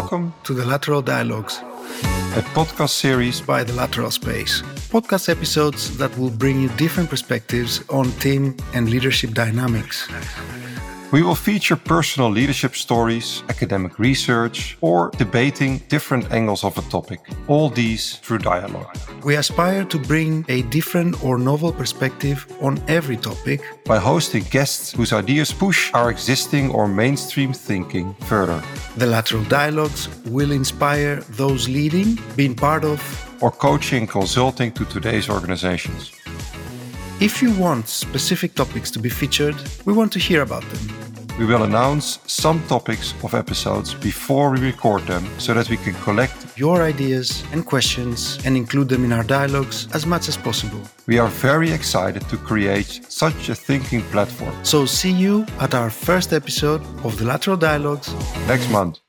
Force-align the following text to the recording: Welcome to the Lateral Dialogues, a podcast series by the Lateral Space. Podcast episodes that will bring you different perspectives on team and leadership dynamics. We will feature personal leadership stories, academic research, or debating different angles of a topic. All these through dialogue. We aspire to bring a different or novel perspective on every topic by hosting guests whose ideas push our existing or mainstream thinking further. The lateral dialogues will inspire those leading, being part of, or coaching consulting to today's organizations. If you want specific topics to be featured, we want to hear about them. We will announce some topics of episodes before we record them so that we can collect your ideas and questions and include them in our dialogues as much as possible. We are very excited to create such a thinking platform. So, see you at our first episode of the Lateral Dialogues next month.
Welcome 0.00 0.34
to 0.44 0.52
the 0.52 0.66
Lateral 0.66 1.00
Dialogues, 1.00 1.62
a 2.36 2.42
podcast 2.52 2.90
series 2.90 3.40
by 3.40 3.64
the 3.64 3.72
Lateral 3.72 4.10
Space. 4.10 4.60
Podcast 4.90 5.30
episodes 5.30 5.96
that 5.96 6.14
will 6.18 6.28
bring 6.28 6.60
you 6.60 6.68
different 6.76 7.08
perspectives 7.08 7.82
on 7.88 8.12
team 8.20 8.54
and 8.74 8.90
leadership 8.90 9.30
dynamics. 9.32 10.06
We 11.12 11.22
will 11.22 11.34
feature 11.34 11.76
personal 11.76 12.28
leadership 12.28 12.76
stories, 12.76 13.42
academic 13.48 13.98
research, 13.98 14.76
or 14.82 15.12
debating 15.16 15.78
different 15.88 16.30
angles 16.30 16.62
of 16.62 16.76
a 16.76 16.82
topic. 16.90 17.20
All 17.48 17.70
these 17.70 18.16
through 18.16 18.40
dialogue. 18.40 18.94
We 19.24 19.36
aspire 19.36 19.86
to 19.86 19.98
bring 19.98 20.44
a 20.48 20.60
different 20.62 21.24
or 21.24 21.38
novel 21.38 21.72
perspective 21.72 22.46
on 22.60 22.82
every 22.86 23.16
topic 23.16 23.62
by 23.86 23.96
hosting 23.96 24.44
guests 24.50 24.92
whose 24.92 25.14
ideas 25.14 25.52
push 25.52 25.90
our 25.94 26.10
existing 26.10 26.70
or 26.70 26.86
mainstream 26.86 27.54
thinking 27.54 28.14
further. 28.26 28.62
The 28.96 29.06
lateral 29.06 29.44
dialogues 29.44 30.08
will 30.24 30.52
inspire 30.52 31.16
those 31.36 31.68
leading, 31.68 32.18
being 32.34 32.54
part 32.54 32.82
of, 32.82 32.98
or 33.42 33.50
coaching 33.50 34.06
consulting 34.06 34.72
to 34.72 34.86
today's 34.86 35.28
organizations. 35.28 36.12
If 37.20 37.42
you 37.42 37.52
want 37.58 37.88
specific 37.88 38.54
topics 38.54 38.90
to 38.92 38.98
be 38.98 39.10
featured, 39.10 39.56
we 39.84 39.92
want 39.92 40.12
to 40.12 40.18
hear 40.18 40.40
about 40.40 40.62
them. 40.70 41.36
We 41.38 41.44
will 41.44 41.64
announce 41.64 42.20
some 42.26 42.66
topics 42.68 43.12
of 43.22 43.34
episodes 43.34 43.92
before 43.92 44.50
we 44.50 44.60
record 44.60 45.02
them 45.06 45.28
so 45.38 45.52
that 45.52 45.68
we 45.68 45.76
can 45.76 45.92
collect 45.96 46.45
your 46.58 46.82
ideas 46.82 47.44
and 47.52 47.64
questions 47.64 48.38
and 48.44 48.56
include 48.56 48.88
them 48.88 49.04
in 49.04 49.12
our 49.12 49.24
dialogues 49.24 49.88
as 49.94 50.06
much 50.06 50.28
as 50.28 50.36
possible. 50.36 50.80
We 51.06 51.18
are 51.18 51.28
very 51.28 51.70
excited 51.70 52.28
to 52.28 52.36
create 52.36 53.00
such 53.08 53.48
a 53.48 53.54
thinking 53.54 54.02
platform. 54.12 54.54
So, 54.64 54.86
see 54.86 55.12
you 55.12 55.46
at 55.60 55.74
our 55.74 55.90
first 55.90 56.32
episode 56.32 56.82
of 57.04 57.18
the 57.18 57.24
Lateral 57.24 57.56
Dialogues 57.56 58.12
next 58.48 58.70
month. 58.70 59.05